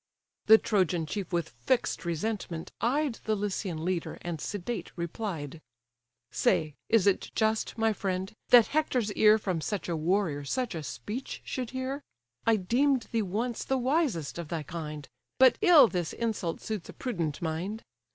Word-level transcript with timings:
The 0.47 0.57
Trojan 0.57 1.05
chief 1.05 1.31
with 1.31 1.49
fix'd 1.49 2.07
resentment 2.07 2.71
eyed 2.81 3.19
The 3.25 3.35
Lycian 3.35 3.85
leader, 3.85 4.17
and 4.23 4.41
sedate 4.41 4.91
replied: 4.95 5.61
"Say, 6.31 6.73
is 6.89 7.05
it 7.05 7.29
just, 7.35 7.77
my 7.77 7.93
friend, 7.93 8.33
that 8.49 8.65
Hector's 8.73 9.11
ear 9.13 9.37
From 9.37 9.61
such 9.61 9.87
a 9.87 9.95
warrior 9.95 10.43
such 10.43 10.73
a 10.73 10.81
speech 10.81 11.43
should 11.45 11.69
hear? 11.69 12.01
I 12.47 12.55
deem'd 12.55 13.09
thee 13.11 13.21
once 13.21 13.63
the 13.63 13.77
wisest 13.77 14.39
of 14.39 14.47
thy 14.47 14.63
kind, 14.63 15.07
But 15.37 15.59
ill 15.61 15.87
this 15.87 16.13
insult 16.13 16.61
suits 16.61 16.89
a 16.89 16.93
prudent 16.93 17.39
mind. 17.39 17.83